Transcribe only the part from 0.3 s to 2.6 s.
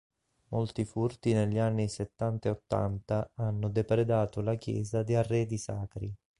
Molti furti negli anni settanta e